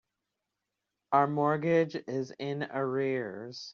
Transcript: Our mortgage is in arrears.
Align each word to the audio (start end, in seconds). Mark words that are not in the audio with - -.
Our 1.11 1.27
mortgage 1.27 1.93
is 2.07 2.31
in 2.39 2.63
arrears. 2.63 3.69